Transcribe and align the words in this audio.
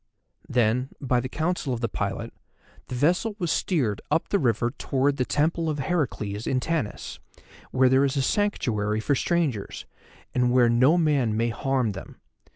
Then, 0.49 0.89
by 0.99 1.19
the 1.19 1.29
counsel 1.29 1.75
of 1.75 1.79
the 1.81 1.87
pilot, 1.87 2.33
the 2.87 2.95
vessel 2.95 3.35
was 3.37 3.51
steered 3.51 4.01
up 4.09 4.29
the 4.29 4.39
river 4.39 4.71
towards 4.71 5.19
the 5.19 5.25
Temple 5.25 5.69
of 5.69 5.77
Heracles 5.77 6.47
in 6.47 6.59
Tanis, 6.59 7.19
where 7.69 7.87
there 7.87 8.03
is 8.03 8.17
a 8.17 8.23
sanctuary 8.23 8.99
for 8.99 9.13
strangers, 9.13 9.85
and 10.33 10.51
where 10.51 10.69
no 10.69 10.97
man 10.97 11.37
may 11.37 11.49
harm 11.49 11.91
them. 11.91 12.19